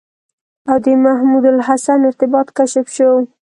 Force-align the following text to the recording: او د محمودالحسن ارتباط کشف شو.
او 0.69 0.77
د 0.85 0.87
محمودالحسن 1.05 1.99
ارتباط 2.09 2.47
کشف 2.57 2.85
شو. 2.95 3.11